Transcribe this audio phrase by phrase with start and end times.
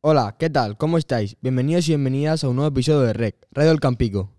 [0.00, 0.76] Hola, ¿qué tal?
[0.76, 1.36] ¿Cómo estáis?
[1.42, 4.30] Bienvenidos y bienvenidas a un nuevo episodio de REC, Radio del Campico.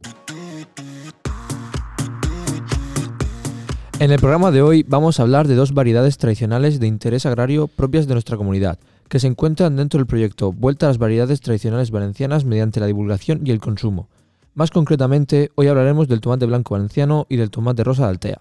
[4.00, 7.68] En el programa de hoy vamos a hablar de dos variedades tradicionales de interés agrario
[7.68, 11.92] propias de nuestra comunidad, que se encuentran dentro del proyecto Vuelta a las variedades tradicionales
[11.92, 14.08] valencianas mediante la divulgación y el consumo.
[14.54, 18.40] Más concretamente, hoy hablaremos del tomate blanco valenciano y del tomate rosa de Altea.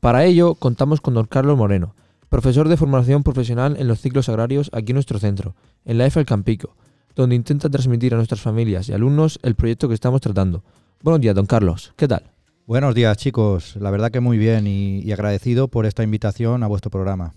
[0.00, 1.94] Para ello, contamos con don Carlos Moreno,
[2.28, 5.54] profesor de formación profesional en los ciclos agrarios aquí en nuestro centro,
[5.84, 6.76] en la EFA El Campico,
[7.14, 10.62] donde intenta transmitir a nuestras familias y alumnos el proyecto que estamos tratando.
[11.02, 11.92] Buenos días, don Carlos.
[11.96, 12.30] ¿Qué tal?
[12.66, 13.76] Buenos días, chicos.
[13.76, 17.32] La verdad que muy bien y, y agradecido por esta invitación a vuestro programa.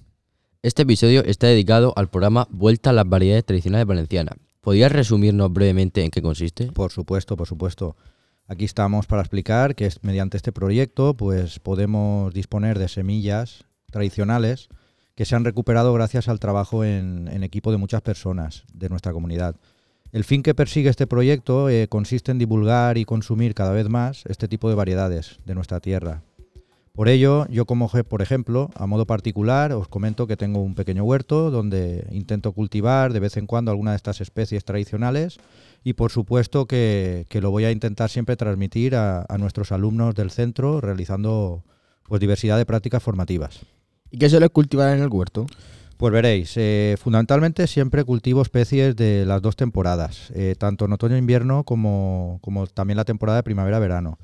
[0.64, 4.36] Este episodio está dedicado al programa Vuelta a las variedades tradicionales valencianas.
[4.60, 6.72] ¿Podrías resumirnos brevemente en qué consiste?
[6.72, 7.96] Por supuesto, por supuesto.
[8.48, 14.68] Aquí estamos para explicar que es- mediante este proyecto pues podemos disponer de semillas tradicionales
[15.20, 19.12] que se han recuperado gracias al trabajo en, en equipo de muchas personas de nuestra
[19.12, 19.58] comunidad.
[20.14, 24.24] El fin que persigue este proyecto eh, consiste en divulgar y consumir cada vez más
[24.30, 26.24] este tipo de variedades de nuestra tierra.
[26.94, 31.04] Por ello, yo como, por ejemplo, a modo particular, os comento que tengo un pequeño
[31.04, 35.38] huerto donde intento cultivar de vez en cuando alguna de estas especies tradicionales
[35.84, 40.16] y por supuesto que, que lo voy a intentar siempre transmitir a, a nuestros alumnos
[40.16, 41.66] del centro realizando
[42.08, 43.66] pues diversidad de prácticas formativas.
[44.12, 45.46] ¿Y qué suele cultivar en el huerto?
[45.98, 51.66] Pues veréis, eh, fundamentalmente siempre cultivo especies de las dos temporadas, eh, tanto en otoño-invierno
[51.66, 54.18] como, como también la temporada de primavera-verano.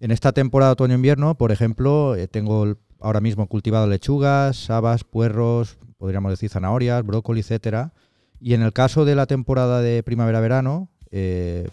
[0.00, 6.32] En esta temporada otoño-invierno, por ejemplo, eh, tengo ahora mismo cultivado lechugas, habas, puerros, podríamos
[6.32, 7.92] decir zanahorias, brócoli, etcétera.
[8.40, 10.88] Y en el caso de la temporada de primavera-verano,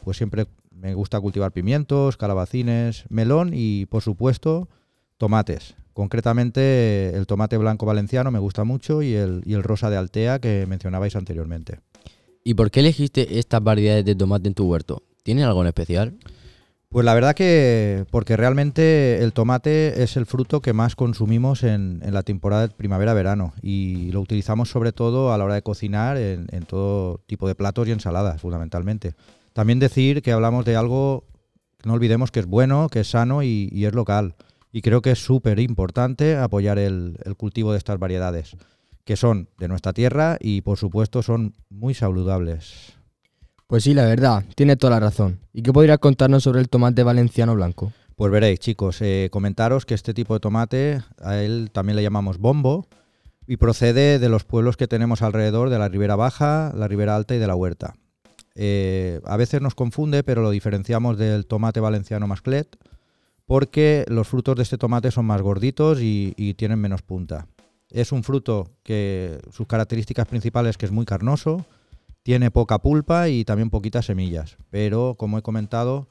[0.04, 4.70] pues siempre me gusta cultivar pimientos, calabacines, melón y, por supuesto,
[5.18, 5.76] tomates.
[5.94, 10.40] Concretamente, el tomate blanco valenciano me gusta mucho y el, y el rosa de Altea
[10.40, 11.80] que mencionabais anteriormente.
[12.44, 15.04] ¿Y por qué elegiste estas variedades de tomate en tu huerto?
[15.24, 16.18] ¿Tienen algo en especial?
[16.90, 22.02] Pues la verdad que porque realmente el tomate es el fruto que más consumimos en,
[22.04, 26.18] en la temporada de primavera-verano y lo utilizamos sobre todo a la hora de cocinar
[26.18, 29.14] en, en todo tipo de platos y ensaladas fundamentalmente.
[29.54, 31.24] También decir que hablamos de algo
[31.86, 34.36] no olvidemos que es bueno, que es sano y, y es local.
[34.72, 38.56] Y creo que es súper importante apoyar el, el cultivo de estas variedades,
[39.04, 42.94] que son de nuestra tierra y por supuesto son muy saludables.
[43.68, 45.40] Pues sí, la verdad, tiene toda la razón.
[45.54, 47.94] ¿Y qué podría contarnos sobre el tomate valenciano blanco?
[48.18, 52.38] Pues veréis, chicos, eh, comentaros que este tipo de tomate a él también le llamamos
[52.38, 52.88] bombo
[53.48, 57.34] y procede de los pueblos que tenemos alrededor de la Ribera Baja, la Ribera Alta
[57.34, 57.96] y de la Huerta.
[58.56, 62.76] Eh, a veces nos confunde, pero lo diferenciamos del tomate valenciano masclet
[63.46, 67.48] porque los frutos de este tomate son más gorditos y, y tienen menos punta.
[67.90, 71.66] Es un fruto que sus características principales que es muy carnoso,
[72.24, 76.08] tiene poca pulpa y también poquitas semillas, pero como he comentado,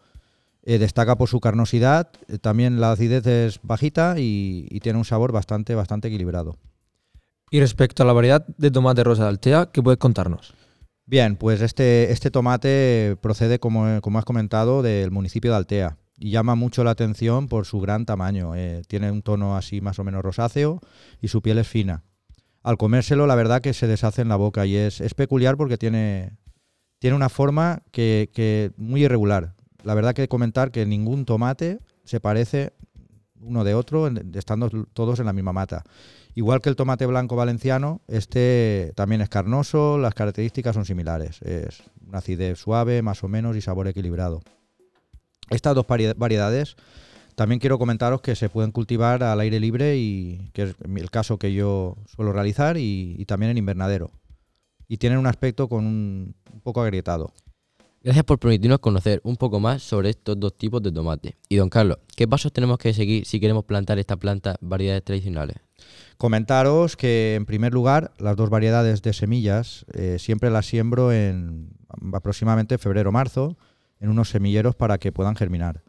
[0.63, 5.05] eh, destaca por su carnosidad, eh, también la acidez es bajita y, y tiene un
[5.05, 6.57] sabor bastante, bastante equilibrado.
[7.51, 10.55] Y respecto a la variedad de tomate rosa de Altea, ¿qué puedes contarnos?
[11.07, 16.55] Bien, pues este, este tomate procede, como, como has comentado, del municipio de Altea llama
[16.55, 18.55] mucho la atención por su gran tamaño.
[18.55, 20.81] eh, tiene un tono así más o menos rosáceo
[21.21, 22.05] y su piel es fina.
[22.63, 26.37] Al comérselo, la verdad que se deshace en la boca y es, peculiar porque tiene,
[26.99, 29.55] tiene una forma que, que muy irregular.
[29.83, 32.75] La verdad que comentar que ningún tomate se parece
[33.41, 35.85] uno de otro, estando todos en la misma mata.
[36.35, 41.41] Igual que el tomate blanco valenciano, este también es carnoso, las características son similares.
[41.43, 44.43] Es una acidez suave, más o menos, y sabor equilibrado.
[45.51, 46.77] Estas dos vari- variedades
[47.35, 51.39] también quiero comentaros que se pueden cultivar al aire libre y que es el caso
[51.39, 54.11] que yo suelo realizar y, y también en invernadero.
[54.89, 57.33] Y tienen un aspecto con un, un poco agrietado.
[58.03, 61.37] Gracias por permitirnos conocer un poco más sobre estos dos tipos de tomate.
[61.49, 65.57] Y don Carlos, ¿qué pasos tenemos que seguir si queremos plantar esta planta variedades tradicionales?
[66.17, 71.71] Comentaros que en primer lugar las dos variedades de semillas eh, siempre las siembro en
[72.13, 73.57] aproximadamente febrero-marzo
[74.01, 75.83] en unos semilleros para que puedan germinar.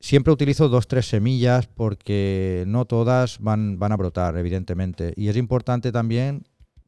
[0.00, 5.14] Siempre utilizo dos tres semillas porque no todas van, van a brotar, evidentemente.
[5.16, 6.44] Y es importante también,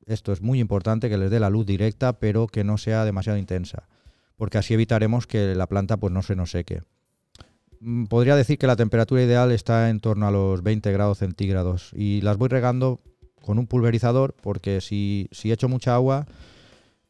[0.06, 3.38] esto es muy importante, que les dé la luz directa, pero que no sea demasiado
[3.38, 3.88] intensa,
[4.36, 6.82] porque así evitaremos que la planta pues, no se nos seque.
[7.80, 11.92] Mm, Podría decir que la temperatura ideal está en torno a los 20 grados centígrados
[11.94, 13.00] y las voy regando
[13.40, 16.26] con un pulverizador porque si, si echo mucha agua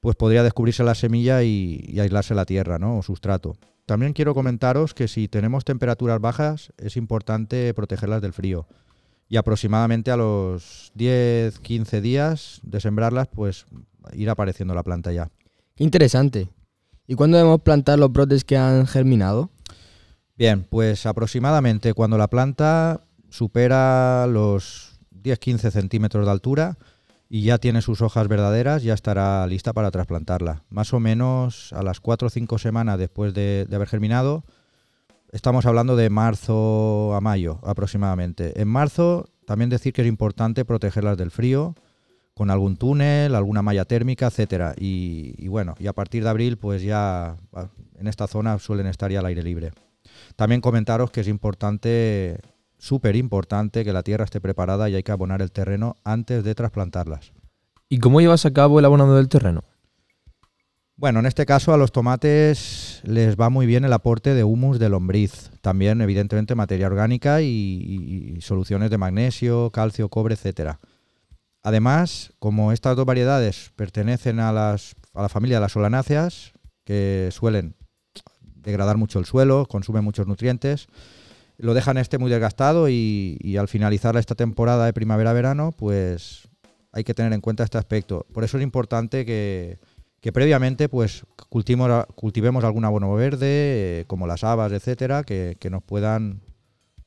[0.04, 2.98] pues podría descubrirse la semilla y, y aislarse la tierra ¿no?
[2.98, 3.56] o sustrato.
[3.86, 8.66] También quiero comentaros que si tenemos temperaturas bajas es importante protegerlas del frío
[9.30, 13.64] y aproximadamente a los 10-15 días de sembrarlas pues
[14.12, 15.30] ir apareciendo la planta ya.
[15.78, 16.50] Interesante.
[17.06, 19.48] ¿Y cuándo debemos plantar los brotes que han germinado?
[20.36, 26.76] Bien, pues aproximadamente cuando la planta supera los 10-15 centímetros de altura
[27.34, 30.62] y ya tiene sus hojas verdaderas, ya estará lista para trasplantarla.
[30.70, 34.44] Más o menos a las 4 o 5 semanas después de, haber germinado,
[35.32, 38.60] estamos hablando de marzo a mayo aproximadamente.
[38.62, 41.74] En marzo también decir que es importante protegerlas del frío
[42.34, 44.76] con algún túnel, alguna malla térmica, etcétera.
[44.78, 47.36] Y, y, bueno, y a partir de abril, pues ya
[47.98, 49.72] en esta zona suelen estar ya al aire libre.
[50.36, 52.38] También comentaros que es importante,
[52.84, 56.54] súper importante, que la tierra esté preparada y hay que abonar el terreno antes de
[56.54, 57.32] trasplantarlas.
[57.88, 59.64] ¿Y cómo llevas a cabo el abonado del terreno?
[60.96, 64.78] Bueno, en este caso a los tomates les va muy bien el aporte de humus
[64.78, 70.78] de lombriz, también evidentemente materia orgánica y, y, y soluciones de magnesio, calcio, cobre, etcétera.
[71.62, 76.52] Además, como estas dos variedades pertenecen a, las, a la familia de las solanáceas,
[76.84, 77.76] que suelen
[78.40, 80.86] degradar mucho el suelo, consumen muchos nutrientes,
[81.58, 86.48] lo dejan este muy desgastado y, al finalizar esta temporada de primavera-verano, pues
[86.92, 88.26] hay que tener en cuenta este aspecto.
[88.32, 89.78] Por eso es importante que,
[90.32, 92.84] previamente pues cultivemos, cultivemos algún
[93.16, 96.40] verde, eh, como las habas, etcétera, que, nos puedan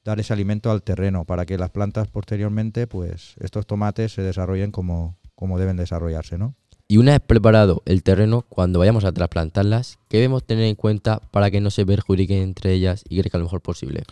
[0.06, 4.72] dar ese alimento al terreno para que las plantas posteriormente, pues estos tomates se desarrollen
[4.72, 6.56] como, como deben desarrollarse, ¿no?
[6.90, 11.20] Y una vez preparado el terreno, cuando vayamos a trasplantarlas, ¿qué debemos tener en cuenta
[11.32, 14.04] para que no se perjudiquen entre ellas y crezcan lo mejor posible?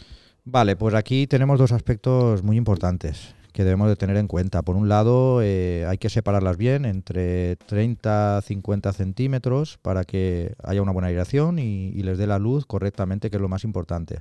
[0.47, 4.62] Vale, pues aquí tenemos dos aspectos muy importantes que debemos de tener en cuenta.
[4.62, 10.83] Por un lado, eh, hay que separarlas bien entre 30 50 centímetros para que haya
[10.83, 14.19] una buena aireación y, les dé la luz correctamente, que es lo más importante.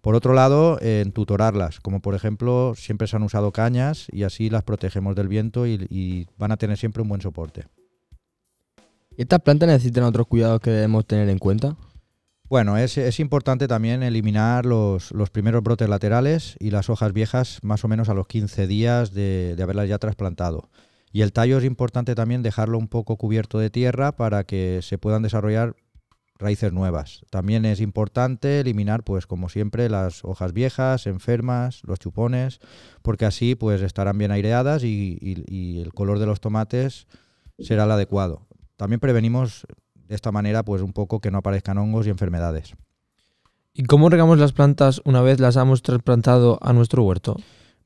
[0.00, 4.50] Por otro lado, eh, tutorarlas, como por ejemplo, siempre se han usado cañas y así
[4.50, 7.66] las protegemos del viento y, y van a tener siempre un buen soporte.
[9.16, 11.76] ¿Y estas plantas necesitan otros cuidados que debemos tener en cuenta?
[12.52, 17.60] Bueno, es, es importante también eliminar los, los, primeros brotes laterales y las hojas viejas
[17.62, 20.68] más o menos a los 15 días de, de, haberlas ya trasplantado.
[21.12, 24.98] Y el tallo es importante también dejarlo un poco cubierto de tierra para que se
[24.98, 25.76] puedan desarrollar
[26.38, 27.24] raíces nuevas.
[27.30, 32.60] También es importante eliminar, pues como siempre, las hojas viejas, enfermas, los chupones,
[33.00, 37.06] porque así pues estarán bien aireadas y, y, y el color de los tomates
[37.58, 38.46] será el adecuado.
[38.76, 39.66] También prevenimos
[40.12, 42.74] de esta manera pues un poco que no aparezcan hongos y enfermedades.
[43.72, 47.36] ¿Y cómo regamos las plantas una vez las hemos trasplantado a nuestro huerto?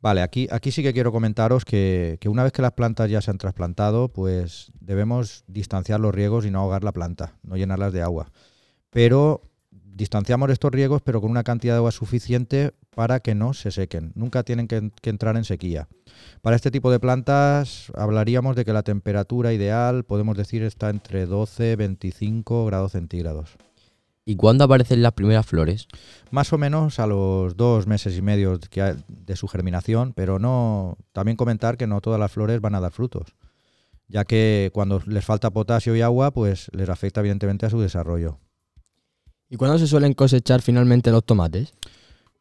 [0.00, 3.20] Vale, aquí, aquí sí que quiero comentaros que, que, una vez que las plantas ya
[3.22, 7.92] se han trasplantado, pues debemos distanciar los riegos y no ahogar la planta, no llenarlas
[7.92, 8.32] de agua.
[8.90, 13.70] Pero distanciamos estos riegos, pero con una cantidad de agua suficiente para que no se
[13.72, 14.12] sequen.
[14.14, 15.86] Nunca tienen que, que entrar en sequía.
[16.40, 21.26] Para este tipo de plantas hablaríamos de que la temperatura ideal, podemos decir, está entre
[21.26, 23.58] 12 y 25 grados centígrados.
[24.24, 25.88] ¿Y cuándo aparecen las primeras flores?
[26.30, 30.96] Más o menos a los dos meses y medio de su germinación, pero no.
[31.12, 33.36] También comentar que no todas las flores van a dar frutos,
[34.08, 38.38] ya que cuando les falta potasio y agua, pues les afecta evidentemente a su desarrollo.
[39.50, 41.74] ¿Y cuándo se suelen cosechar finalmente los tomates?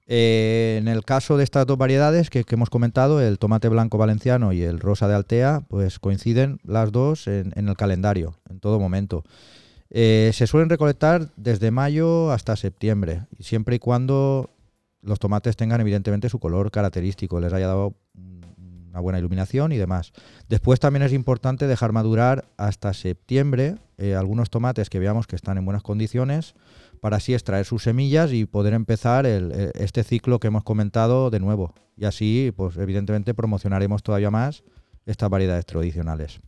[0.07, 4.53] Eh, en el caso de estas dos variedades que, hemos comentado, el tomate blanco valenciano
[4.53, 8.79] y el rosa de Altea, pues coinciden las dos en, en el calendario, en todo
[8.79, 9.23] momento.
[9.89, 14.49] Eh, se suelen recolectar desde mayo hasta septiembre, siempre y cuando
[15.01, 17.93] los tomates tengan evidentemente su color característico, les haya dado
[18.95, 20.13] una buena iluminación y demás.
[20.49, 25.57] Después también es importante dejar madurar hasta septiembre eh, algunos tomates que veamos que están
[25.57, 26.55] en buenas condiciones
[27.05, 31.39] para así extraer sus semillas y poder empezar el, este ciclo que hemos comentado de
[31.39, 31.75] nuevo.
[31.95, 34.63] Y así, pues evidentemente promocionaremos todavía más
[35.05, 36.39] estas variedades tradicionales.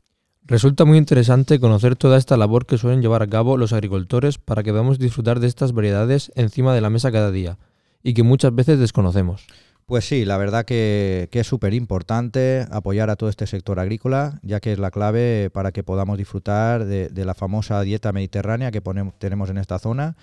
[0.42, 4.64] Resulta muy interesante conocer toda esta labor que suelen llevar a cabo los agricultores para
[4.64, 7.60] que podamos disfrutar de estas variedades encima de la mesa cada día
[8.02, 9.46] y que muchas veces desconocemos.
[9.86, 14.40] Pues sí, la verdad que, que es súper importante apoyar a todo este sector agrícola,
[14.42, 18.72] ya que es la clave para que podamos disfrutar de, de la famosa dieta mediterránea
[18.72, 20.18] que ponemos, tenemos en esta zona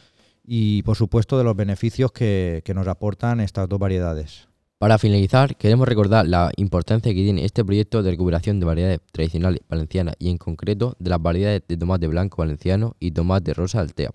[0.44, 4.48] y, por supuesto, de los beneficios que, que nos aportan estas dos variedades.
[4.78, 9.60] Para finalizar, queremos recordar la importancia que tiene este proyecto de recuperación de variedades tradicionales
[9.68, 14.10] valencianas y en concreto de las variedades de tomate blanco valenciano y tomate rosa altea,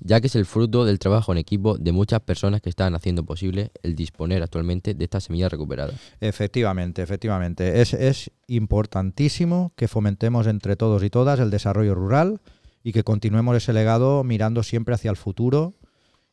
[0.00, 3.24] ya que es el fruto del trabajo en equipo de muchas personas que están haciendo
[3.24, 5.94] posible el disponer actualmente de estas semillas recuperadas.
[6.20, 7.80] Efectivamente, efectivamente.
[7.80, 12.40] Es, es importantísimo que fomentemos entre todos y todas el desarrollo rural
[12.82, 15.74] y que continuemos ese legado mirando siempre hacia el futuro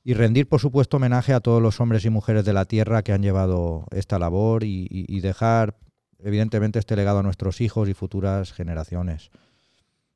[0.03, 3.11] y rendir, por supuesto, homenaje a todos los hombres y mujeres de la tierra que
[3.11, 5.77] han llevado esta labor y, dejar,
[6.19, 9.29] evidentemente, este legado a nuestros hijos y futuras generaciones.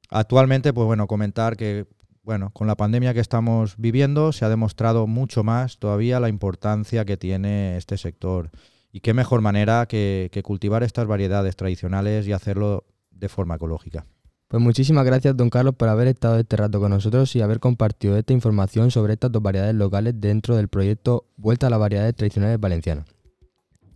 [0.10, 1.86] Actualmente, pues bueno, comentar que
[2.24, 7.04] bueno, con la pandemia que estamos viviendo se ha demostrado mucho más todavía la importancia
[7.04, 8.50] que tiene este sector.
[8.94, 14.06] Y qué mejor manera que cultivar estas variedades tradicionales y hacerlo de forma ecológica.
[14.54, 18.16] Pues muchísimas gracias, don Carlos, por haber estado este rato con nosotros y haber compartido
[18.18, 22.60] esta información sobre estas dos variedades locales dentro del proyecto Vuelta a las variedades tradicionales
[22.60, 23.08] valencianas.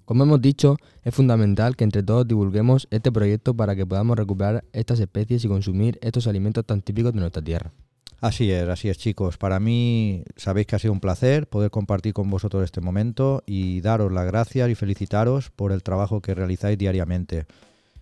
[0.04, 4.66] Como hemos dicho, es fundamental que entre todos divulguemos este proyecto para que podamos recuperar
[4.74, 7.72] estas especies y consumir estos alimentos tan típicos de nuestra tierra.
[8.20, 9.38] Así es, así es chicos.
[9.38, 13.82] Para mí sabéis que ha sido un placer poder compartir con vosotros este momento y
[13.82, 17.46] daros las gracias y felicitaros por el trabajo que realizáis diariamente.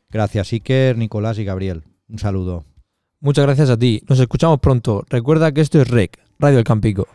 [0.09, 1.83] Gracias Iker, Nicolás y Gabriel.
[2.09, 2.65] Un saludo.
[3.19, 4.01] Muchas gracias a ti.
[4.07, 5.03] Nos escuchamos pronto.
[5.09, 7.07] Recuerda que esto es REC, Radio El Campico.